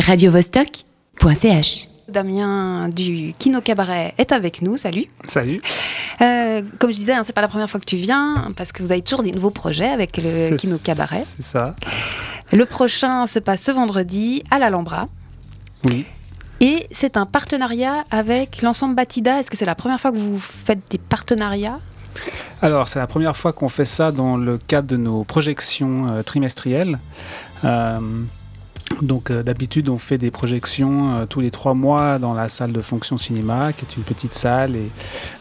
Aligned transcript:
radiovostok.ch. 0.00 1.88
Damien 2.08 2.88
du 2.90 3.32
Kino 3.38 3.60
Cabaret 3.60 4.14
est 4.18 4.32
avec 4.32 4.60
nous. 4.62 4.76
Salut. 4.76 5.06
Salut. 5.26 5.62
Euh, 6.20 6.62
comme 6.78 6.90
je 6.92 6.96
disais, 6.96 7.12
hein, 7.14 7.22
c'est 7.24 7.32
pas 7.32 7.40
la 7.40 7.48
première 7.48 7.70
fois 7.70 7.80
que 7.80 7.86
tu 7.86 7.96
viens 7.96 8.52
parce 8.56 8.72
que 8.72 8.82
vous 8.82 8.92
avez 8.92 9.00
toujours 9.02 9.22
des 9.22 9.32
nouveaux 9.32 9.50
projets 9.50 9.88
avec 9.88 10.16
le 10.18 10.56
Kino 10.56 10.76
Cabaret. 10.84 11.22
C'est 11.24 11.42
ça. 11.42 11.74
Le 12.52 12.66
prochain 12.66 13.26
se 13.26 13.38
passe 13.38 13.62
ce 13.62 13.70
vendredi 13.72 14.42
à 14.50 14.58
l'Alhambra 14.58 15.08
Oui. 15.88 16.04
et 16.60 16.86
c'est 16.92 17.16
un 17.16 17.24
partenariat 17.26 18.04
avec 18.10 18.60
l'ensemble 18.62 18.94
Batida. 18.94 19.40
Est-ce 19.40 19.50
que 19.50 19.56
c'est 19.56 19.64
la 19.64 19.74
première 19.74 19.98
fois 20.00 20.12
que 20.12 20.18
vous 20.18 20.38
faites 20.38 20.80
des 20.90 20.98
partenariats? 20.98 21.80
Alors, 22.62 22.86
c'est 22.88 22.98
la 22.98 23.06
première 23.08 23.36
fois 23.36 23.52
qu'on 23.52 23.68
fait 23.68 23.84
ça 23.86 24.12
dans 24.12 24.36
le 24.36 24.58
cadre 24.58 24.86
de 24.86 24.96
nos 24.96 25.24
projections 25.24 26.06
euh, 26.12 26.22
trimestrielles. 26.22 26.98
Euh, 27.64 27.98
donc, 29.02 29.30
euh, 29.30 29.42
d'habitude, 29.42 29.88
on 29.88 29.96
fait 29.96 30.18
des 30.18 30.30
projections 30.30 31.16
euh, 31.16 31.26
tous 31.26 31.40
les 31.40 31.50
trois 31.50 31.74
mois 31.74 32.18
dans 32.18 32.32
la 32.32 32.48
salle 32.48 32.72
de 32.72 32.80
fonction 32.80 33.16
cinéma, 33.16 33.72
qui 33.72 33.84
est 33.84 33.96
une 33.96 34.02
petite 34.02 34.34
salle 34.34 34.76
et 34.76 34.90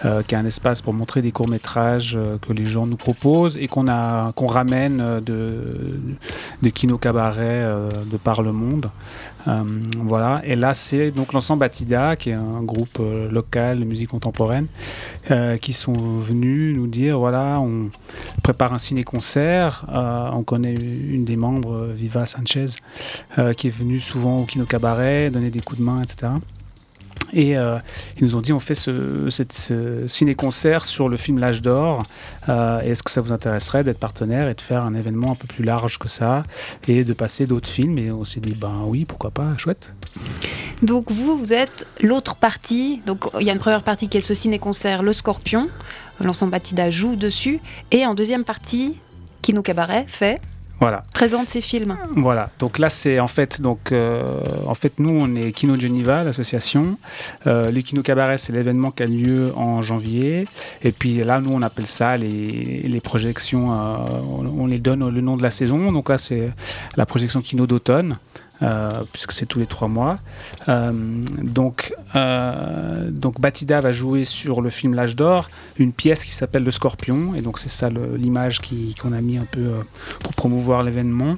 euh, 0.05 0.23
qui 0.23 0.35
a 0.35 0.39
un 0.39 0.45
espace 0.45 0.81
pour 0.81 0.93
montrer 0.93 1.21
des 1.21 1.31
courts 1.31 1.47
métrages 1.47 2.17
que 2.41 2.53
les 2.53 2.66
gens 2.66 2.85
nous 2.85 2.97
proposent 2.97 3.57
et 3.57 3.67
qu'on 3.67 3.88
a 3.88 4.31
qu'on 4.33 4.47
ramène 4.47 5.21
de 5.21 5.99
de 6.61 6.69
kino 6.69 6.97
cabaret 6.97 7.66
de 8.05 8.17
par 8.17 8.41
le 8.41 8.52
monde. 8.52 8.89
Voilà. 9.45 10.41
Et 10.45 10.55
là, 10.55 10.73
c'est 10.73 11.11
donc 11.11 11.33
l'ensemble 11.33 11.59
Batida, 11.59 12.16
qui 12.16 12.30
est 12.30 12.33
un 12.33 12.63
groupe 12.63 13.02
local 13.30 13.80
de 13.80 13.83
musique 13.83 14.09
contemporaine, 14.09 14.67
qui 15.61 15.73
sont 15.73 15.94
venus 16.19 16.75
nous 16.75 16.88
dire 16.88 17.19
voilà, 17.19 17.59
on 17.59 17.89
prépare 18.41 18.73
un 18.73 18.80
ciné-concert. 18.80 19.85
On 20.33 20.44
connaît 20.44 20.73
une 20.73 21.25
des 21.25 21.35
membres, 21.35 21.89
Viva 21.94 22.25
Sanchez, 22.25 22.67
qui 23.57 23.67
est 23.67 23.75
venue 23.75 23.99
souvent 23.99 24.41
au 24.41 24.45
Kino 24.45 24.65
Cabaret, 24.65 25.29
donner 25.29 25.49
des 25.49 25.59
coups 25.59 25.79
de 25.79 25.85
main, 25.85 26.01
etc. 26.01 26.33
Et 27.33 27.57
euh, 27.57 27.77
ils 28.17 28.23
nous 28.23 28.35
ont 28.35 28.41
dit 28.41 28.53
on 28.53 28.59
fait 28.59 28.75
ce, 28.75 29.27
ce 29.30 30.08
ciné-concert 30.08 30.85
sur 30.85 31.09
le 31.09 31.17
film 31.17 31.39
L'âge 31.39 31.61
d'or. 31.61 32.03
Euh, 32.47 32.80
Est-ce 32.81 33.03
que 33.03 33.11
ça 33.11 33.21
vous 33.21 33.31
intéresserait 33.31 33.83
d'être 33.83 33.97
partenaire 33.97 34.47
et 34.47 34.53
de 34.53 34.61
faire 34.61 34.83
un 34.85 34.93
événement 34.93 35.31
un 35.31 35.35
peu 35.35 35.47
plus 35.47 35.63
large 35.63 35.97
que 35.97 36.08
ça 36.08 36.43
et 36.88 37.03
de 37.03 37.13
passer 37.13 37.47
d'autres 37.47 37.69
films? 37.69 37.97
Et 37.97 38.11
on 38.11 38.23
s'est 38.23 38.39
dit 38.39 38.53
ben 38.53 38.83
oui, 38.85 39.05
pourquoi 39.05 39.31
pas, 39.31 39.58
chouette. 39.58 39.93
Donc 40.83 41.11
vous, 41.11 41.38
vous 41.38 41.53
êtes 41.53 41.88
l'autre 42.02 42.36
partie. 42.36 43.02
Donc 43.05 43.25
il 43.39 43.45
y 43.45 43.49
a 43.49 43.53
une 43.53 43.59
première 43.59 43.83
partie 43.83 44.08
qui 44.09 44.17
est 44.17 44.21
ce 44.21 44.36
ciné-concert 44.36 45.02
Le 45.02 45.13
Scorpion. 45.13 45.69
L'ensemble 46.19 46.52
Batida 46.52 46.91
joue 46.91 47.15
dessus. 47.15 47.59
Et 47.91 48.05
en 48.05 48.13
deuxième 48.13 48.43
partie, 48.43 48.97
Kino 49.41 49.63
Cabaret 49.63 50.05
fait, 50.08 50.39
Voilà. 50.79 51.03
présente 51.13 51.47
ses 51.47 51.61
films. 51.61 51.95
Voilà, 52.17 52.49
donc 52.59 52.77
là 52.77 52.89
c'est 52.89 53.19
en 53.19 53.27
fait 53.29 53.61
donc 53.61 53.91
euh, 53.93 54.41
en 54.67 54.73
fait 54.75 54.93
nous 54.99 55.11
on 55.17 55.33
est 55.35 55.53
Kino 55.53 55.80
Geneva 55.80 56.23
l'association. 56.23 56.97
Euh, 57.47 57.71
le 57.71 57.81
Kino 57.81 58.02
Cabaret 58.02 58.38
c'est 58.38 58.52
l'événement 58.52 58.91
qui 58.91 59.03
a 59.03 59.05
lieu 59.05 59.53
en 59.55 59.81
janvier 59.81 60.45
et 60.83 60.91
puis 60.91 61.23
là 61.23 61.39
nous 61.39 61.53
on 61.53 61.61
appelle 61.61 61.85
ça 61.85 62.17
les, 62.17 62.81
les 62.83 63.02
projections 63.02 63.71
euh, 63.71 63.75
on, 64.30 64.45
on 64.63 64.67
les 64.67 64.80
donne 64.80 65.07
le 65.07 65.21
nom 65.21 65.38
de 65.38 65.43
la 65.43 65.52
saison 65.52 65.91
donc 65.91 66.09
là 66.09 66.17
c'est 66.17 66.49
la 66.97 67.05
projection 67.05 67.41
Kino 67.41 67.65
d'automne. 67.65 68.17
euh, 68.61 69.03
puisque 69.11 69.31
c'est 69.33 69.45
tous 69.45 69.59
les 69.59 69.65
trois 69.65 69.87
mois. 69.89 70.19
Donc, 71.41 71.92
euh, 72.16 73.09
donc 73.09 73.39
Batida 73.42 73.81
va 73.81 73.92
jouer 73.92 74.25
sur 74.25 74.61
le 74.61 74.69
film 74.69 74.94
L'âge 74.94 75.16
d'or 75.16 75.50
une 75.78 75.92
pièce 75.94 76.23
qui 76.25 76.31
s'appelle 76.31 76.64
Le 76.64 76.72
Scorpion, 76.72 77.33
et 77.36 77.42
donc 77.42 77.59
c'est 77.59 77.70
ça 77.70 77.89
l'image 77.89 78.61
qu'on 79.02 79.14
a 79.14 79.22
mis 79.22 79.38
un 79.38 79.45
peu 79.50 79.61
euh, 79.61 79.81
pour 80.22 80.33
promouvoir 80.33 80.83
l'événement. 80.83 81.36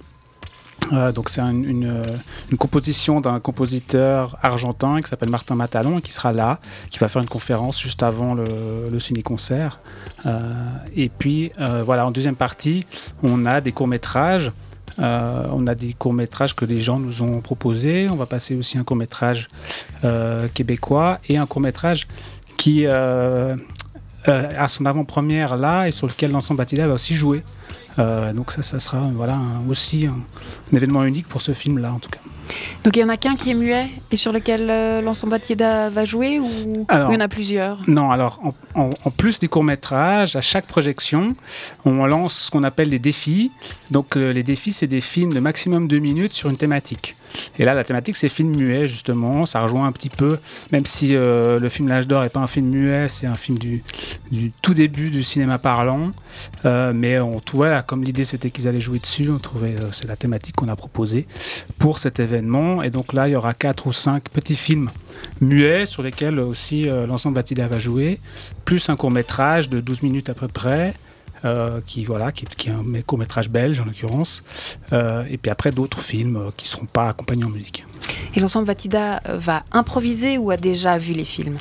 Euh, 0.94 1.12
donc 1.12 1.30
c'est 1.30 1.42
un- 1.42 1.64
une, 1.64 2.04
composition 2.59 3.20
d'un 3.22 3.40
compositeur 3.40 4.38
argentin 4.44 5.02
qui 5.02 5.09
s'appelle 5.09 5.30
Martin 5.30 5.56
Matalon 5.56 6.00
et 6.00 6.02
qui 6.02 6.12
sera 6.12 6.32
là, 6.32 6.59
qui 6.92 7.00
va 7.00 7.08
faire 7.08 7.22
une 7.22 7.28
conférence 7.30 7.82
juste 7.82 8.04
avant 8.04 8.34
le, 8.34 8.44
le 8.92 9.00
ciné-concert. 9.00 9.80
Et 10.95 11.10
puis 11.10 11.52
voilà, 11.86 12.05
en 12.05 12.11
deuxième 12.11 12.36
partie, 12.36 12.83
on 13.23 13.45
a 13.45 13.61
des 13.61 13.72
courts-métrages. 13.72 14.52
Euh, 15.00 15.48
on 15.52 15.68
a 15.68 15.76
des 15.76 15.94
courts-métrages 15.94 16.56
que 16.56 16.66
des 16.66 16.80
gens 16.80 17.00
nous 17.00 17.22
ont 17.22 17.42
proposés. 17.42 18.08
On 18.10 18.16
va 18.16 18.26
passer 18.26 18.56
aussi 18.56 18.78
un 18.78 18.84
court-métrage 18.84 19.48
euh, 20.04 20.48
québécois 20.54 21.20
et 21.28 21.38
un 21.38 21.46
court-métrage 21.46 22.08
qui 22.58 22.86
euh, 22.86 23.56
a 24.26 24.68
son 24.68 24.86
avant-première 24.86 25.58
là 25.58 25.88
et 25.88 25.92
sur 25.92 26.08
lequel 26.08 26.32
l'ensemble 26.32 26.60
Batida 26.60 26.88
va 26.88 26.94
aussi 26.94 27.14
jouer. 27.14 27.44
Donc 27.98 28.52
ça, 28.52 28.80
sera 28.80 29.10
aussi 29.70 30.06
un, 30.06 30.12
un 30.12 30.76
événement 30.76 31.06
unique 31.06 31.28
pour 31.28 31.42
ce 31.42 31.54
film-là 31.54 31.94
en 31.94 32.00
tout 32.00 32.10
cas. 32.10 32.20
Donc 32.83 32.95
il 32.95 33.00
y 33.02 33.04
en 33.04 33.10
a 33.10 33.17
qu'un 33.17 33.36
qui 33.36 33.52
est 33.52 33.54
muet 33.56 33.88
et 34.11 34.17
sur 34.17 34.32
lequel 34.32 34.67
euh, 34.70 35.02
l'ensemble 35.02 35.32
Batida 35.32 35.89
va 35.89 36.06
jouer 36.06 36.39
ou 36.39 36.86
Alors, 36.88 37.10
il 37.10 37.14
y 37.14 37.17
en 37.17 37.22
a 37.22 37.28
plusieurs? 37.28 37.80
Non, 37.88 38.11
alors 38.11 38.39
en, 38.76 38.82
en- 38.82 38.89
en 39.04 39.11
plus 39.11 39.39
des 39.39 39.48
courts-métrages, 39.48 40.36
à 40.36 40.42
chaque 40.42 40.66
projection, 40.67 41.36
on 41.86 42.05
lance 42.05 42.36
ce 42.38 42.52
qu'on 42.52 42.64
appelle 42.64 42.89
des 42.89 43.00
défis. 43.00 43.52
Donc 43.92 44.16
euh, 44.17 44.32
les 44.34 44.44
défis, 44.44 44.72
c'est 44.72 44.88
des 44.88 45.02
films 45.02 45.34
de 45.34 45.39
maximum 45.39 45.88
deux 45.88 46.00
minutes 46.00 46.34
sur 46.34 46.50
une 46.50 46.58
thématique. 46.58 47.16
Et 47.60 47.66
là, 47.66 47.73
la 47.73 47.84
thématique, 47.84 48.16
c'est 48.16 48.30
film 48.30 48.55
muet, 48.55 48.88
justement. 48.88 49.45
Ça 49.45 49.60
rejoint 49.60 49.88
un 49.88 49.92
petit 49.92 50.10
peu, 50.10 50.38
même 50.72 50.86
si 50.86 51.16
euh, 51.16 51.60
le 51.60 51.67
film 51.70 51.88
L'âge 51.89 52.08
d'or 52.08 52.22
n'est 52.23 52.30
pas 52.30 52.39
un 52.39 52.48
film 52.48 52.67
muet, 52.70 53.08
c'est 53.10 53.28
un 53.28 53.36
film 53.36 53.58
du, 53.58 53.84
du 54.31 54.52
tout 54.52 54.73
début 54.73 55.09
du 55.09 55.23
cinéma 55.23 55.58
parlant. 55.58 56.11
Euh, 56.65 56.93
mais 56.95 57.19
on 57.19 57.39
trouvait, 57.39 57.81
comme 57.86 58.03
l'idée 58.03 58.25
c'était 58.25 58.52
qu'ils 58.52 58.67
allaient 58.67 58.81
jouer 58.81 58.99
dessus, 58.99 59.30
on 59.30 59.39
trouvait, 59.39 59.75
euh, 59.80 59.91
c'est 59.91 60.08
la 60.08 60.15
thématique 60.15 60.55
qu'on 60.55 60.67
a 60.67 60.75
proposée 60.75 61.27
pour 61.80 61.99
cet 61.99 62.19
événement. 62.19 62.83
Et 62.83 62.89
donc 62.89 63.13
là, 63.13 63.27
il 63.27 63.31
y 63.31 63.36
aura 63.36 63.53
quatre 63.53 63.87
ou 63.87 63.93
cinq 63.93 64.30
petits 64.30 64.55
films 64.55 64.89
muets 65.41 65.86
sur 65.86 66.03
lesquels 66.03 66.39
aussi 66.39 66.87
euh, 66.87 67.08
l'ensemble 67.08 67.36
Batida 67.36 67.67
va 67.67 67.80
jouer, 67.80 68.19
plus 68.63 68.89
un 68.89 68.95
court 68.95 69.11
métrage 69.11 69.69
de 69.69 69.80
12 69.81 70.03
minutes 70.03 70.30
à 70.30 70.33
peu 70.33 70.47
près. 70.47 70.93
qui 71.86 72.05
voilà 72.05 72.31
qui, 72.31 72.45
qui 72.45 72.69
est 72.69 72.71
un 72.71 73.02
court 73.05 73.19
métrage 73.19 73.52
belge 73.52 73.80
en 73.80 73.86
l'occurrence 73.86 74.43
et 74.92 75.37
puis 75.37 75.52
après 75.52 75.71
d'autres 75.71 76.02
films 76.02 76.52
qui 76.57 76.67
seront 76.67 76.87
pas 76.87 77.09
accompagnés 77.09 77.43
en 77.43 77.52
musique 77.52 77.83
Et 78.36 78.42
l'ensemble 78.42 78.68
Batida 78.68 79.22
euh, 79.30 79.38
va 79.38 79.64
improviser 79.72 80.38
ou 80.38 80.52
a 80.52 80.58
déjà 80.58 80.98
vu 80.98 81.14
les 81.14 81.23
films? 81.23 81.56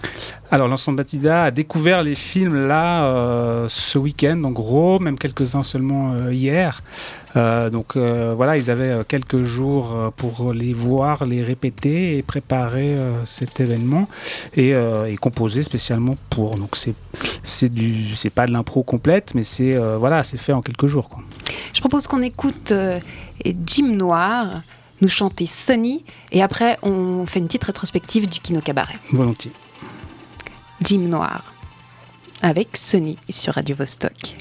Alors 0.50 0.68
l'ensemble 0.68 0.98
Batida 0.98 1.44
a 1.44 1.50
découvert 1.50 2.02
les 2.02 2.14
films 2.14 2.66
là 2.66 3.04
euh, 3.04 3.66
ce 3.68 3.98
week-end 3.98 4.42
en 4.44 4.50
gros 4.50 4.98
même 4.98 5.18
quelques-uns 5.18 5.62
seulement 5.62 6.12
euh, 6.12 6.32
hier. 6.32 6.82
Euh, 7.36 7.70
donc 7.70 7.96
voilà 7.96 8.56
ils 8.56 8.70
avaient 8.70 9.04
quelques 9.06 9.42
jours 9.42 10.12
pour 10.16 10.52
les 10.52 10.72
voir 10.72 11.24
les 11.24 11.42
répéter 11.42 12.16
et 12.16 12.22
préparer 12.22 12.96
cet 13.24 13.60
événement. 13.60 14.08
Et, 14.54 14.70
et 14.70 15.16
composer 15.16 15.62
spécialement 15.62 16.16
pour. 16.30 16.56
Donc 16.56 16.76
c'est 16.76 16.94
c'est 17.42 17.68
du 17.68 18.14
c'est 18.14 18.30
pas 18.30 18.46
de 18.46 18.52
l'impro 18.52 18.82
complète 18.82 19.34
mais 19.34 19.42
c'est 19.42 19.76
voilà 19.98 20.22
c'est 20.22 20.38
fait 20.38 20.52
en 20.52 20.62
quelques 20.62 20.86
jours 20.86 21.08
quoi. 21.08 21.22
Je 21.72 21.80
propose 21.80 22.06
qu'on 22.06 22.22
écoute 22.22 22.72
Jim 23.66 23.88
Noir 23.96 24.62
nous 25.04 25.10
chanter 25.10 25.44
Sunny 25.44 26.02
et 26.32 26.42
après 26.42 26.78
on 26.82 27.26
fait 27.26 27.38
une 27.38 27.46
petite 27.46 27.64
rétrospective 27.64 28.26
du 28.26 28.40
Kino 28.40 28.62
Cabaret. 28.62 28.94
volontiers 29.12 29.52
Jim 30.80 31.00
Noir 31.00 31.52
avec 32.40 32.74
Sunny 32.74 33.18
sur 33.28 33.52
Radio 33.52 33.76
Vostok. 33.76 34.34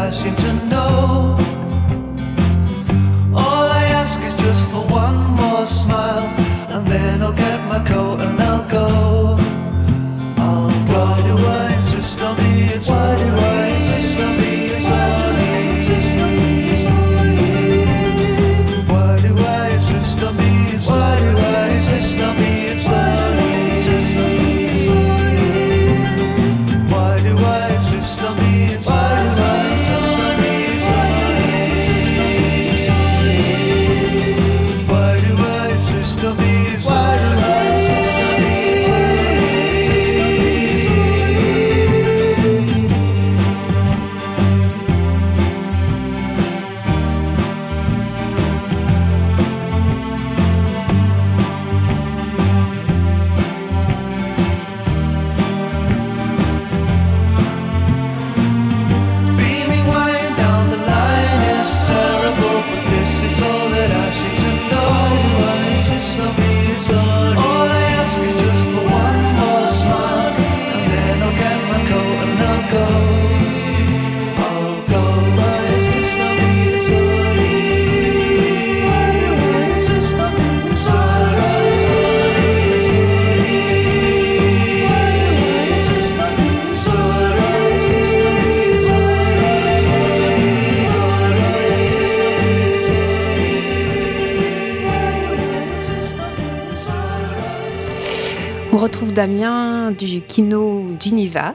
I 0.00 0.08
seem 0.08 0.34
to 0.34 0.52
know. 0.70 1.49
Retrouve 98.80 99.12
Damien 99.12 99.90
du 99.90 100.22
Kino 100.22 100.82
Geneva 100.98 101.54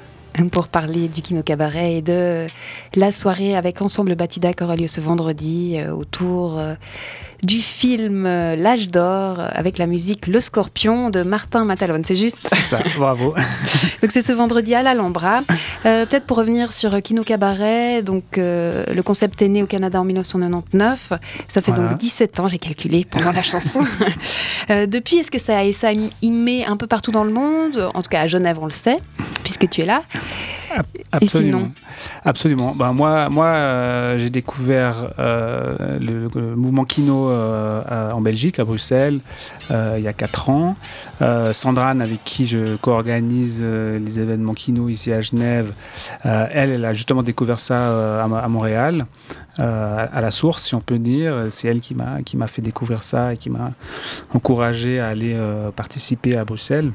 pour 0.52 0.68
parler 0.68 1.08
du 1.08 1.22
Kino 1.22 1.42
Cabaret 1.44 1.96
et 1.96 2.02
de 2.02 2.48
la 2.96 3.12
soirée 3.12 3.56
avec 3.56 3.82
Ensemble 3.82 4.16
Batida 4.16 4.54
qui 4.54 4.64
aura 4.64 4.76
lieu 4.76 4.88
ce 4.88 5.00
vendredi 5.02 5.76
euh, 5.78 5.92
autour 5.92 6.58
euh, 6.60 6.74
du 7.44 7.60
film 7.60 8.26
euh, 8.26 8.56
L'âge 8.56 8.90
d'or 8.90 9.38
avec 9.54 9.78
la 9.78 9.88
musique 9.88 10.28
Le 10.28 10.40
Scorpion 10.42 11.10
de 11.10 11.22
Martin 11.22 11.64
Matalone. 11.66 12.04
C'est 12.04 12.16
juste 12.16 12.40
C'est 12.44 12.56
ça, 12.62 12.80
bravo. 12.98 13.34
Donc 14.02 14.12
c'est 14.12 14.22
ce 14.22 14.34
vendredi 14.34 14.74
à 14.76 14.84
l'Alhambra. 14.84 15.42
Euh, 15.86 16.06
Peut-être 16.06 16.26
pour 16.26 16.38
revenir 16.38 16.74
sur 16.74 17.02
Kino 17.02 17.24
Cabaret, 17.24 18.02
donc 18.04 18.38
euh, 18.38 18.84
le 18.94 19.04
concept 19.04 19.42
est 19.42 19.48
né 19.48 19.64
au 19.64 19.68
Canada 19.68 20.00
en 20.02 20.04
1999. 20.06 21.14
Ça 21.48 21.62
fait 21.62 21.72
Voilà. 21.72 21.90
donc 21.92 22.00
17 22.00 22.40
ans, 22.42 22.48
j'ai 22.48 22.58
calculé 22.58 23.06
pendant 23.10 23.32
la 23.32 23.44
chanson. 23.44 23.82
Euh, 24.70 24.86
depuis, 24.86 25.18
est-ce 25.18 25.32
que 25.32 25.40
ça 25.40 25.60
a 25.60 25.64
émé 26.22 26.66
un 26.66 26.78
peu 26.78 26.88
partout 26.88 27.12
dans 27.12 27.24
le 27.24 27.32
monde? 27.32 27.90
En 27.94 28.02
tout 28.02 28.10
cas 28.10 28.22
à 28.22 28.28
Genève, 28.28 28.58
on 28.62 28.66
le 28.66 28.72
sait, 28.72 28.98
puisque 29.44 29.70
tu 29.70 29.82
es 29.82 29.86
là. 29.86 30.04
Et 30.76 31.02
Absolument. 31.12 31.60
sinon 31.60 31.72
Absolument. 32.26 32.76
Ben, 32.76 32.92
moi, 32.92 33.30
moi 33.30 33.46
euh, 33.46 34.18
j'ai 34.18 34.30
découvert 34.30 35.14
euh, 35.20 35.98
le, 36.00 36.28
le 36.36 36.56
mouvement 36.56 36.84
Kino 36.84 37.30
euh, 37.30 37.82
à- 37.88 38.14
en 38.14 38.20
Belgique, 38.20 38.60
à 38.60 38.66
Bruxelles, 38.66 39.20
il 39.70 40.02
y 40.04 40.08
a 40.08 40.14
4 40.14 40.50
ans. 40.50 40.76
Sandrine, 41.54 42.02
avec 42.02 42.24
qui 42.26 42.46
je 42.46 42.76
co-organise 42.78 43.64
les 43.64 44.20
événements 44.20 44.54
Kino 44.54 44.90
ici 44.90 45.14
à 45.14 45.22
Genève, 45.22 45.72
elle, 46.24 46.72
elle 46.72 46.86
a 46.86 46.94
justement 46.94 47.24
découvert 47.24 47.60
ça 47.60 48.22
à, 48.22 48.24
à 48.24 48.48
Montréal, 48.50 49.06
à, 49.60 50.20
la 50.22 50.32
source, 50.32 50.64
si 50.66 50.76
on 50.76 50.82
peut 50.82 51.00
dire. 51.00 51.48
C'est 51.52 51.68
elle 51.70 51.80
qui 51.80 51.96
m'a 51.96 52.22
qui 52.24 52.36
m'a 52.38 52.48
fait 52.48 52.62
découvrir 52.62 53.02
ça 53.02 53.34
et 53.34 53.38
qui 53.38 53.50
m'a 53.50 53.72
encouragé 54.34 55.00
à 55.00 55.08
aller 55.08 55.36
participer 55.76 56.36
à 56.38 56.44
Bruxelles. 56.44 56.92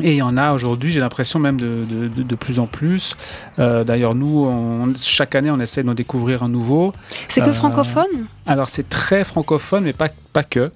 Et 0.00 0.12
il 0.12 0.16
y 0.16 0.22
en 0.22 0.38
a 0.38 0.52
aujourd'hui, 0.52 0.90
j'ai 0.90 1.00
l'impression 1.00 1.38
même 1.38 1.60
de, 1.60 1.84
de, 1.88 2.08
de- 2.08 2.22
de 2.22 2.34
plus 2.34 2.58
en 2.58 2.66
plus. 2.66 3.14
Euh, 3.58 3.84
D'ailleurs, 3.84 4.14
nous, 4.14 4.46
on- 4.46 4.94
chaque 4.96 5.34
année, 5.34 5.50
on 5.50 5.60
essaie 5.60 5.82
d'en 5.82 5.92
découvrir 5.94 6.42
un 6.42 6.48
nouveau. 6.48 6.94
C'est 7.28 7.42
que 7.42 7.50
Euh, 7.50 7.52
francophone? 7.52 8.06
Alors, 8.46 8.70
c'est 8.70 8.88
très 8.88 9.22
francophone, 9.24 9.84
mais 9.84 9.92
pas, 9.92 10.08
pas 10.32 10.42
que. 10.42 10.70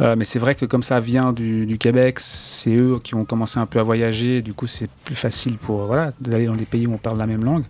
Euh, 0.00 0.16
mais 0.16 0.24
c'est 0.24 0.38
vrai 0.38 0.54
que 0.54 0.64
comme 0.64 0.82
ça 0.82 1.00
vient 1.00 1.32
du, 1.32 1.76
Québec, 1.78 2.20
c'est 2.20 2.74
eux 2.74 3.00
qui 3.02 3.14
ont 3.14 3.24
commencé 3.24 3.58
un 3.58 3.66
peu 3.66 3.78
à 3.78 3.82
voyager. 3.82 4.42
Du 4.42 4.54
coup, 4.54 4.66
c'est 4.66 4.90
plus 5.04 5.14
facile 5.14 5.58
pour 5.58 5.82
voilà, 5.82 6.12
d'aller 6.20 6.46
dans 6.46 6.56
des 6.56 6.66
pays 6.66 6.86
où 6.86 6.94
on 6.94 6.98
parle 6.98 7.18
la 7.18 7.26
même 7.26 7.44
langue. 7.44 7.64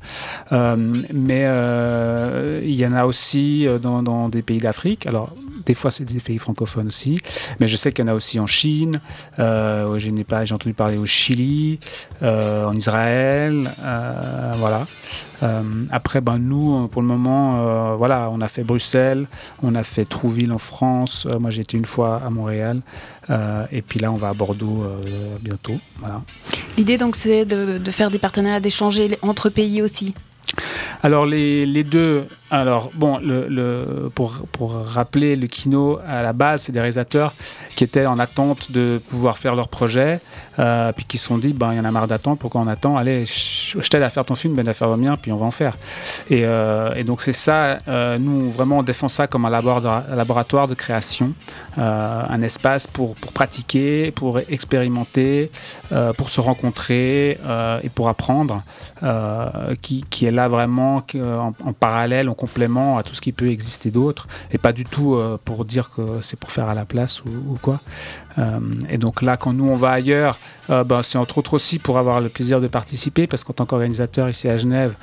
Euh, 0.52 0.76
mais 1.12 1.44
euh, 1.44 2.60
il 2.64 2.74
y 2.74 2.86
en 2.86 2.92
a 2.92 3.04
aussi 3.04 3.66
euh, 3.66 3.78
dans, 3.78 4.02
dans 4.02 4.28
des 4.28 4.42
pays 4.42 4.58
d'Afrique. 4.58 5.06
Alors, 5.06 5.32
des 5.66 5.74
fois, 5.74 5.90
c'est 5.90 6.04
des 6.04 6.20
pays 6.20 6.38
francophones 6.38 6.88
aussi. 6.88 7.18
Mais 7.58 7.68
je 7.68 7.76
sais 7.76 7.92
qu'il 7.92 8.04
y 8.04 8.08
en 8.08 8.10
a 8.10 8.14
aussi 8.14 8.40
en 8.40 8.46
Chine. 8.46 9.00
Euh, 9.38 9.98
je 9.98 10.10
j'ai 10.44 10.54
entendu 10.54 10.74
parler 10.74 10.98
au 10.98 11.06
Chili, 11.06 11.78
euh, 12.22 12.64
en 12.64 12.74
Israël, 12.74 13.72
euh, 13.80 14.54
voilà. 14.58 14.86
Euh, 15.42 15.62
après, 15.90 16.20
ben 16.20 16.38
nous, 16.38 16.88
pour 16.88 17.02
le 17.02 17.08
moment, 17.08 17.56
euh, 17.56 17.96
voilà, 17.96 18.28
on 18.30 18.40
a 18.40 18.48
fait 18.48 18.62
Bruxelles, 18.62 19.26
on 19.62 19.74
a 19.74 19.84
fait 19.84 20.04
Trouville 20.04 20.52
en 20.52 20.58
France. 20.58 21.26
Euh, 21.30 21.38
moi, 21.38 21.50
été 21.62 21.76
une 21.76 21.86
fois 21.86 22.20
à 22.24 22.30
Montréal, 22.30 22.80
Euh, 23.28 23.66
et 23.70 23.82
puis 23.82 24.00
là, 24.00 24.10
on 24.10 24.16
va 24.16 24.30
à 24.30 24.34
Bordeaux 24.34 24.82
euh, 24.82 25.36
bientôt. 25.40 25.78
Voilà. 26.00 26.22
L'idée 26.76 26.98
donc 26.98 27.14
c'est 27.14 27.44
de, 27.44 27.78
de 27.78 27.90
faire 27.92 28.10
des 28.10 28.18
partenariats, 28.18 28.58
d'échanger 28.58 29.18
entre 29.22 29.50
pays 29.50 29.82
aussi? 29.82 30.14
Alors 31.02 31.26
les, 31.26 31.64
les 31.64 31.84
deux, 31.84 32.26
alors 32.50 32.90
bon, 32.94 33.20
pour, 34.14 34.72
rappeler, 34.72 35.36
le 35.36 35.46
Kino 35.46 36.00
à 36.06 36.22
la 36.22 36.32
base, 36.32 36.62
c'est 36.62 36.72
des 36.72 36.80
réalisateurs 36.80 37.34
qui 37.76 37.84
étaient 37.84 38.06
en 38.06 38.18
attente 38.18 38.72
de 38.72 39.00
pouvoir 39.08 39.38
faire 39.38 39.54
leur 39.54 39.68
projet, 39.68 40.20
euh, 40.58 40.92
puis 40.92 41.04
qui 41.04 41.16
se 41.16 41.26
sont 41.26 41.38
dit, 41.38 41.52
ben 41.52 41.72
il 41.72 41.76
y 41.76 41.80
en 41.80 41.84
a 41.84 41.90
marre 41.92 42.08
d'attendre, 42.08 42.38
pourquoi 42.38 42.60
on 42.60 42.66
attend? 42.66 42.96
Allez, 42.96 43.24
je 43.24 43.88
t'aide 43.88 44.02
à 44.02 44.10
faire 44.10 44.24
ton 44.24 44.34
film, 44.34 44.54
ben 44.54 44.66
à 44.68 44.72
faire 44.72 44.90
le 44.90 44.96
mien, 44.96 45.16
puis 45.16 45.30
on 45.30 45.36
va 45.36 45.46
en 45.46 45.52
faire. 45.52 45.76
Et, 46.28 46.44
euh, 46.44 47.02
donc 47.04 47.22
c'est 47.22 47.32
ça, 47.32 47.78
euh, 47.88 48.18
nous 48.18 48.50
vraiment 48.50 48.78
on 48.78 48.82
défend 48.82 49.08
ça 49.08 49.26
comme 49.26 49.44
un 49.44 49.50
laboratoire, 49.50 50.66
de 50.66 50.74
création, 50.74 51.32
un 51.76 52.42
espace 52.42 52.86
pour, 52.86 53.14
pratiquer, 53.14 54.10
pour 54.10 54.38
expérimenter, 54.38 55.50
pour 56.16 56.28
se 56.28 56.40
rencontrer 56.40 57.38
et 57.82 57.88
pour 57.94 58.08
apprendre, 58.08 58.62
qui, 59.80 60.26
est 60.26 60.30
là 60.30 60.48
vraiment 60.48 61.02
en, 61.14 61.52
en 61.64 61.72
parallèle, 61.72 62.28
complément 62.40 62.96
à 62.96 63.02
tout 63.02 63.14
ce 63.14 63.20
qui 63.20 63.32
peut 63.32 63.50
exister 63.50 63.90
d'autre, 63.90 64.26
et 64.50 64.58
pas 64.58 64.72
du 64.72 64.84
tout 64.84 65.14
euh, 65.14 65.38
pour 65.44 65.64
dire 65.64 65.90
que 65.90 66.22
c'est 66.22 66.38
pour 66.38 66.50
faire 66.50 66.68
à 66.68 66.74
la 66.74 66.86
place 66.86 67.22
ou, 67.24 67.28
ou 67.52 67.56
quoi. 67.60 67.80
Euh, 68.38 68.60
et 68.88 68.98
donc 68.98 69.22
là, 69.22 69.36
quand 69.36 69.52
nous 69.52 69.68
on 69.68 69.76
va 69.76 69.90
ailleurs, 69.90 70.38
euh, 70.70 70.84
ben, 70.84 71.02
c'est 71.02 71.18
entre 71.18 71.38
autres 71.38 71.54
aussi 71.54 71.78
pour 71.78 71.98
avoir 71.98 72.20
le 72.20 72.28
plaisir 72.28 72.60
de 72.60 72.68
participer, 72.68 73.26
parce 73.26 73.44
qu'en 73.44 73.52
tant 73.52 73.66
qu'organisateur 73.66 74.28
ici 74.28 74.48
à 74.48 74.56
Genève, 74.56 74.94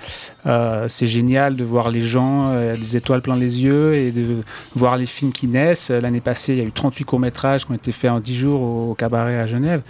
euh, 0.46 0.86
c'est 0.88 1.06
génial 1.06 1.56
de 1.56 1.64
voir 1.64 1.90
les 1.90 2.02
gens, 2.02 2.54
des 2.76 2.96
étoiles 2.96 3.22
plein 3.22 3.36
les 3.36 3.64
yeux, 3.64 3.96
et 3.96 4.12
de 4.12 4.42
voir 4.76 4.98
les 4.98 5.06
films 5.06 5.32
qui 5.32 5.48
naissent. 5.48 5.90
L'année 5.90 6.22
passée, 6.22 6.54
il 6.54 6.60
y 6.60 6.62
a 6.62 6.66
eu 6.66 6.72
38 6.72 7.04
courts-métrages 7.04 7.66
qui 7.66 7.72
ont 7.72 7.76
été 7.76 7.92
faits 7.92 8.12
en 8.12 8.20
10 8.20 8.36
jours 8.36 8.62
au, 8.62 8.94
cabaret 8.94 9.38
à 9.38 9.46
Genève. 9.46 9.82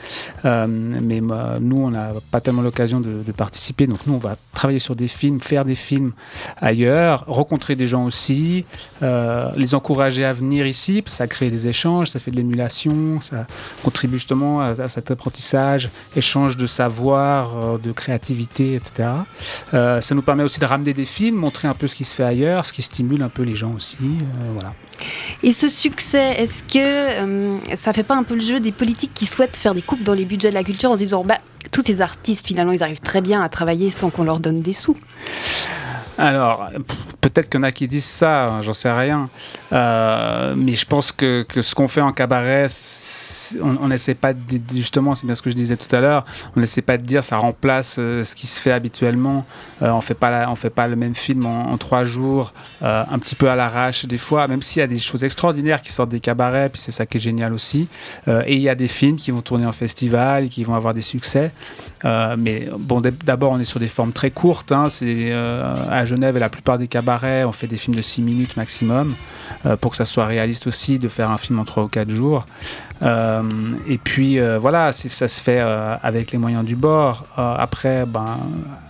Mais 0.43 1.21
nous, 1.21 1.77
on 1.77 1.91
n'a 1.91 2.13
pas 2.31 2.41
tellement 2.41 2.61
l'occasion 2.61 2.99
de, 2.99 3.31
participer. 3.31 3.85
Donc 3.85 3.99
nous, 4.07 4.13
on 4.13 4.17
va 4.17 4.35
travailler 4.53 4.79
sur 4.79 4.95
des 4.95 5.07
films, 5.07 5.39
faire 5.39 5.63
des 5.63 5.75
films 5.75 6.13
ailleurs, 6.59 7.23
rencontrer 7.27 7.75
des 7.75 7.85
gens 7.85 8.05
aussi, 8.05 8.65
les 9.01 9.75
encourager 9.75 10.25
à 10.25 10.33
venir 10.33 10.65
ici. 10.65 11.03
Ça 11.05 11.27
crée 11.27 11.51
des 11.51 11.67
échanges, 11.67 12.07
ça 12.07 12.19
fait 12.19 12.31
de 12.31 12.37
l'émulation, 12.37 13.19
ça 13.27 13.45
contribue 13.83 14.17
justement 14.17 14.61
à, 14.61 14.69
à 14.69 14.87
cet 14.87 15.11
apprentissage, 15.11 15.89
échange 16.15 16.57
de 16.57 16.65
savoir, 16.67 17.57
euh, 17.57 17.77
de 17.77 17.91
créativité, 17.91 18.75
etc. 18.75 19.09
Euh, 19.73 20.01
ça 20.01 20.15
nous 20.15 20.21
permet 20.21 20.43
aussi 20.43 20.59
de 20.59 20.65
ramener 20.65 20.93
des 20.93 21.05
films, 21.05 21.35
montrer 21.35 21.67
un 21.67 21.73
peu 21.73 21.87
ce 21.87 21.95
qui 21.95 22.03
se 22.03 22.15
fait 22.15 22.23
ailleurs, 22.23 22.65
ce 22.65 22.73
qui 22.73 22.81
stimule 22.81 23.21
un 23.21 23.29
peu 23.29 23.43
les 23.43 23.55
gens 23.55 23.73
aussi. 23.73 23.97
euh, 24.01 24.51
voilà. 24.53 24.73
Et 25.43 25.51
ce 25.51 25.69
succès, 25.69 26.33
est-ce 26.41 26.63
que 26.63 26.79
euh, 26.79 27.57
ça 27.75 27.93
fait 27.93 28.03
pas 28.03 28.15
un 28.15 28.23
peu 28.23 28.33
le 28.33 28.41
jeu 28.41 28.59
des 28.59 28.71
politiques 28.71 29.11
qui 29.13 29.25
souhaitent 29.27 29.55
faire 29.55 29.73
des 29.75 29.83
coupes 29.83 30.03
dans 30.03 30.13
les 30.15 30.25
budgets 30.25 30.49
de 30.49 30.55
la 30.55 30.63
culture 30.63 30.89
en 30.89 30.93
se 30.95 30.99
disant 30.99 31.23
bah 31.23 31.37
tous 31.71 31.83
ces 31.83 32.01
artistes 32.01 32.47
finalement 32.47 32.71
ils 32.71 32.81
arrivent 32.81 33.01
très 33.01 33.21
bien 33.21 33.41
à 33.43 33.49
travailler 33.49 33.91
sans 33.91 34.09
qu'on 34.09 34.23
leur 34.23 34.39
donne 34.39 34.61
des 34.61 34.73
sous? 34.73 34.97
Alors, 36.17 36.69
peut-être 37.21 37.49
qu'il 37.49 37.59
y 37.59 37.63
en 37.63 37.63
a 37.63 37.71
qui 37.71 37.87
disent 37.87 38.05
ça, 38.05 38.47
hein, 38.47 38.61
j'en 38.61 38.73
sais 38.73 38.91
rien. 38.91 39.29
Euh, 39.73 40.55
mais 40.57 40.73
je 40.73 40.85
pense 40.85 41.11
que, 41.11 41.43
que 41.43 41.61
ce 41.61 41.75
qu'on 41.75 41.87
fait 41.87 42.01
en 42.01 42.11
cabaret, 42.11 42.67
on 43.61 43.87
n'essaie 43.87 44.13
pas 44.13 44.33
de, 44.33 44.39
justement, 44.73 45.15
c'est 45.15 45.25
bien 45.25 45.35
ce 45.35 45.41
que 45.41 45.49
je 45.49 45.55
disais 45.55 45.77
tout 45.77 45.93
à 45.95 45.99
l'heure, 45.99 46.25
on 46.55 46.59
n'essaie 46.59 46.81
pas 46.81 46.97
de 46.97 47.03
dire 47.03 47.23
ça 47.23 47.37
remplace 47.37 47.97
euh, 47.99 48.23
ce 48.23 48.35
qui 48.35 48.47
se 48.47 48.61
fait 48.61 48.71
habituellement. 48.71 49.45
Euh, 49.81 49.91
on 49.91 50.01
fait 50.01 50.17
fait 50.55 50.69
pas 50.69 50.87
le 50.87 50.95
même 50.95 51.15
film 51.15 51.45
en, 51.45 51.77
trois 51.77 52.03
jours, 52.03 52.53
un 52.81 53.19
petit 53.19 53.35
peu 53.35 53.49
à 53.49 53.55
l'arrache 53.55 54.05
des 54.05 54.17
fois, 54.17 54.47
même 54.47 54.61
s'il 54.61 54.79
y 54.79 54.83
a 54.83 54.87
des 54.87 54.97
choses 54.97 55.23
extraordinaires 55.23 55.81
qui 55.81 55.91
sortent 55.91 56.09
des 56.09 56.19
cabarets, 56.19 56.69
puis 56.69 56.81
c'est 56.81 56.91
ça 56.91 57.05
qui 57.05 57.17
est 57.17 57.19
génial 57.19 57.53
aussi. 57.53 57.87
Et 58.27 58.55
il 58.55 58.61
y 58.61 58.69
a 58.69 58.75
des 58.75 58.87
films 58.87 59.17
qui 59.17 59.31
vont 59.31 59.41
tourner 59.41 59.65
en 59.65 59.71
festival, 59.71 60.49
qui 60.49 60.63
vont 60.63 60.73
avoir 60.73 60.93
des 60.93 61.01
succès. 61.01 61.51
Mais 62.03 62.67
bon, 62.79 63.01
d'abord, 63.01 63.51
on 63.51 63.59
est 63.59 63.65
sur 63.65 63.79
des 63.79 63.87
formes 63.87 64.13
très 64.13 64.31
courtes. 64.31 64.71
hein. 64.71 64.89
C'est 64.89 65.31
à 65.31 66.05
Genève 66.05 66.35
et 66.37 66.39
la 66.39 66.49
plupart 66.49 66.77
des 66.77 66.87
cabarets, 66.87 67.06
on 67.45 67.51
fait 67.51 67.67
des 67.67 67.77
films 67.77 67.95
de 67.95 68.01
6 68.01 68.21
minutes 68.21 68.57
maximum 68.57 69.15
euh, 69.65 69.77
pour 69.77 69.91
que 69.91 69.97
ça 69.97 70.05
soit 70.05 70.25
réaliste 70.25 70.67
aussi 70.67 70.99
de 70.99 71.07
faire 71.07 71.31
un 71.31 71.37
film 71.37 71.59
en 71.59 71.63
3 71.63 71.83
ou 71.83 71.87
4 71.87 72.09
jours. 72.09 72.45
Euh, 73.01 73.43
et 73.87 73.97
puis 73.97 74.39
euh, 74.39 74.57
voilà, 74.57 74.91
ça 74.91 75.27
se 75.27 75.41
fait 75.41 75.59
avec 75.59 76.31
les 76.31 76.37
moyens 76.37 76.65
du 76.65 76.75
bord. 76.75 77.25
Après, 77.35 78.05
ben, 78.05 78.37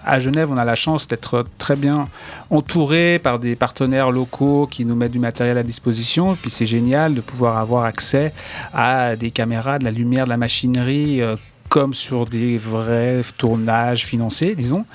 à 0.05 0.19
Genève, 0.19 0.49
on 0.51 0.57
a 0.57 0.65
la 0.65 0.75
chance 0.75 1.07
d'être 1.07 1.45
très 1.57 1.75
bien 1.75 2.07
entouré 2.49 3.19
par 3.19 3.39
des 3.39 3.55
partenaires 3.55 4.11
locaux 4.11 4.67
qui 4.69 4.85
nous 4.85 4.95
mettent 4.95 5.11
du 5.11 5.19
matériel 5.19 5.57
à 5.57 5.63
disposition. 5.63 6.35
Puis 6.35 6.49
c'est 6.49 6.65
génial 6.65 7.13
de 7.13 7.21
pouvoir 7.21 7.57
avoir 7.57 7.83
accès 7.83 8.33
à 8.73 9.15
des 9.15 9.31
caméras, 9.31 9.79
de 9.79 9.83
la 9.83 9.91
lumière, 9.91 10.25
de 10.25 10.29
la 10.29 10.37
machinerie. 10.37 11.21
Comme 11.69 11.93
sur 11.93 12.25
des 12.25 12.57
vrais 12.57 13.21
tournages 13.37 14.05
financés, 14.05 14.55
disons. 14.55 14.85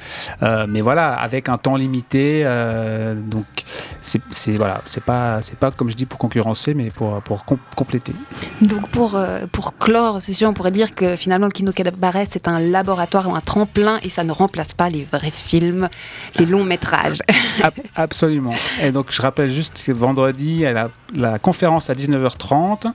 Euh, 0.42 0.66
mais 0.68 0.80
voilà, 0.80 1.12
avec 1.14 1.48
un 1.48 1.58
temps 1.58 1.76
limité. 1.76 2.42
euh, 2.44 3.14
donc, 3.14 3.44
c'est 4.00 4.52
voilà, 4.56 4.80
c'est 4.84 5.02
pas, 5.04 5.40
c'est 5.40 5.56
pas 5.56 5.70
comme 5.70 5.88
je 5.90 5.94
dis 5.96 6.06
pour 6.06 6.18
concurrencer, 6.18 6.74
mais 6.74 6.90
pour, 6.90 7.22
pour 7.22 7.44
com- 7.44 7.58
compléter. 7.76 8.12
Donc 8.60 8.88
pour, 8.88 9.14
euh, 9.16 9.46
pour 9.50 9.76
clore, 9.78 10.20
c'est 10.20 10.32
sûr, 10.32 10.48
on 10.48 10.52
pourrait 10.54 10.70
dire 10.72 10.90
que 10.94 11.14
finalement 11.16 11.46
le 11.46 11.52
Kino 11.52 11.72
Cabaret 11.72 12.26
c'est 12.28 12.48
un 12.48 12.58
laboratoire 12.58 13.28
ou 13.28 13.34
un 13.34 13.40
tremplin 13.40 13.98
et 14.02 14.08
ça 14.10 14.24
ne 14.24 14.32
remplace 14.32 14.72
pas 14.74 14.88
les 14.88 15.04
vrais 15.10 15.30
films, 15.30 15.88
les 16.38 16.46
longs 16.46 16.64
métrages. 16.64 17.18
Ab- 17.62 17.72
absolument. 17.94 18.54
Et 18.82 18.90
donc, 18.92 19.12
je 19.12 19.22
rappelle 19.22 19.50
juste 19.52 19.82
que 19.86 19.92
vendredi, 19.92 20.64
a 20.66 20.88
la, 21.14 21.38
conférence 21.38 21.90
à 21.90 21.94
19h30. 21.94 22.86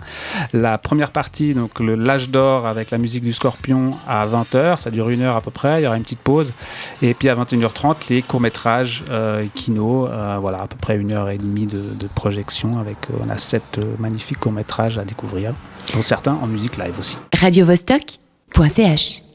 La 0.53 0.77
première 0.77 1.11
partie, 1.11 1.53
donc 1.53 1.79
l'âge 1.79 2.29
d'or 2.29 2.65
avec 2.65 2.91
la 2.91 2.97
musique 2.97 3.23
du 3.23 3.33
Scorpion 3.33 3.66
à 4.07 4.25
20h. 4.27 4.77
Ça 4.77 4.91
dure 4.91 5.09
une 5.09 5.21
heure 5.21 5.35
à 5.35 5.41
peu 5.41 5.51
près. 5.51 5.81
Il 5.81 5.83
y 5.83 5.87
aura 5.87 5.97
une 5.97 6.03
petite 6.03 6.19
pause. 6.19 6.53
Et 7.01 7.13
puis 7.13 7.29
à 7.29 7.35
21h30, 7.35 8.09
les 8.09 8.21
courts-métrages 8.21 9.03
euh, 9.09 9.45
Kino. 9.53 10.07
euh, 10.07 10.37
voilà, 10.39 10.59
à 10.61 10.67
peu 10.67 10.77
près 10.77 10.97
une 10.97 11.13
heure 11.13 11.29
et 11.29 11.37
demie 11.37 11.65
de, 11.65 11.81
de 11.99 12.07
projection. 12.07 12.79
Avec, 12.79 12.97
euh, 13.09 13.17
on 13.25 13.29
a 13.29 13.37
sept 13.37 13.77
euh, 13.79 13.95
magnifiques 13.99 14.39
courts-métrages 14.39 14.97
à 14.97 15.03
découvrir, 15.03 15.53
dont 15.93 16.01
certains 16.01 16.33
en 16.33 16.47
musique 16.47 16.77
live 16.77 16.97
aussi. 16.99 17.17
radiovostok.ch 17.33 18.19
choc.ch 18.55 19.26